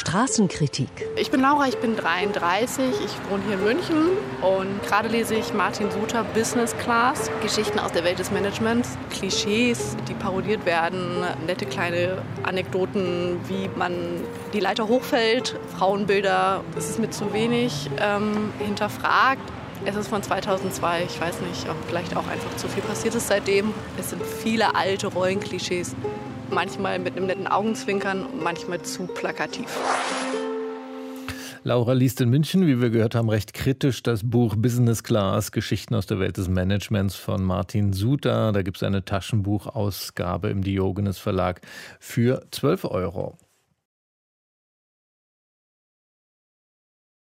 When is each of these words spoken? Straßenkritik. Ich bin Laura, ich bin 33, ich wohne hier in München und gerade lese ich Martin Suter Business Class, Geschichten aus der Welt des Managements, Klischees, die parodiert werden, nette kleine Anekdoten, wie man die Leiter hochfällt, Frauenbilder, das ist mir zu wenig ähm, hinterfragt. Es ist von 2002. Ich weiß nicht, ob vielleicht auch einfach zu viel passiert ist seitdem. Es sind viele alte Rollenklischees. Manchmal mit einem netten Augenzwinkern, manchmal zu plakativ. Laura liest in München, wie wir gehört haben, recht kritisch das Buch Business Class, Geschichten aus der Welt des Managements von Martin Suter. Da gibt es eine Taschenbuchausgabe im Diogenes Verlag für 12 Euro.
Straßenkritik. 0.00 0.88
Ich 1.16 1.30
bin 1.30 1.42
Laura, 1.42 1.68
ich 1.68 1.76
bin 1.76 1.94
33, 1.94 2.86
ich 3.04 3.30
wohne 3.30 3.42
hier 3.44 3.58
in 3.58 3.64
München 3.64 3.96
und 4.40 4.82
gerade 4.82 5.08
lese 5.08 5.34
ich 5.34 5.52
Martin 5.52 5.90
Suter 5.90 6.24
Business 6.24 6.74
Class, 6.78 7.30
Geschichten 7.42 7.78
aus 7.78 7.92
der 7.92 8.02
Welt 8.02 8.18
des 8.18 8.30
Managements, 8.30 8.96
Klischees, 9.10 9.98
die 10.08 10.14
parodiert 10.14 10.64
werden, 10.64 11.22
nette 11.46 11.66
kleine 11.66 12.22
Anekdoten, 12.44 13.38
wie 13.46 13.68
man 13.76 13.92
die 14.54 14.60
Leiter 14.60 14.88
hochfällt, 14.88 15.58
Frauenbilder, 15.76 16.64
das 16.74 16.88
ist 16.88 16.98
mir 16.98 17.10
zu 17.10 17.34
wenig 17.34 17.90
ähm, 18.00 18.54
hinterfragt. 18.58 19.42
Es 19.84 19.96
ist 19.96 20.08
von 20.08 20.22
2002. 20.22 21.04
Ich 21.04 21.20
weiß 21.20 21.40
nicht, 21.42 21.68
ob 21.68 21.76
vielleicht 21.88 22.16
auch 22.16 22.26
einfach 22.26 22.54
zu 22.56 22.68
viel 22.68 22.82
passiert 22.82 23.14
ist 23.14 23.28
seitdem. 23.28 23.74
Es 23.98 24.10
sind 24.10 24.22
viele 24.24 24.74
alte 24.74 25.08
Rollenklischees. 25.08 25.94
Manchmal 26.52 26.98
mit 26.98 27.16
einem 27.16 27.26
netten 27.26 27.46
Augenzwinkern, 27.46 28.26
manchmal 28.42 28.82
zu 28.82 29.06
plakativ. 29.06 29.66
Laura 31.62 31.92
liest 31.92 32.20
in 32.22 32.30
München, 32.30 32.66
wie 32.66 32.80
wir 32.80 32.88
gehört 32.88 33.14
haben, 33.14 33.28
recht 33.28 33.52
kritisch 33.52 34.02
das 34.02 34.28
Buch 34.28 34.56
Business 34.56 35.02
Class, 35.02 35.52
Geschichten 35.52 35.94
aus 35.94 36.06
der 36.06 36.18
Welt 36.18 36.38
des 36.38 36.48
Managements 36.48 37.16
von 37.16 37.44
Martin 37.44 37.92
Suter. 37.92 38.52
Da 38.52 38.62
gibt 38.62 38.78
es 38.78 38.82
eine 38.82 39.04
Taschenbuchausgabe 39.04 40.48
im 40.48 40.62
Diogenes 40.62 41.18
Verlag 41.18 41.60
für 41.98 42.46
12 42.50 42.86
Euro. 42.86 43.36